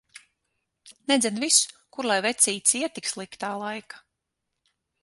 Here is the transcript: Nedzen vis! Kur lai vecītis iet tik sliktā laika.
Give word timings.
Nedzen 1.11 1.37
vis! 1.43 1.59
Kur 1.93 2.09
lai 2.09 2.19
vecītis 2.29 2.75
iet 2.81 2.97
tik 2.97 3.13
sliktā 3.13 3.53
laika. 3.67 4.05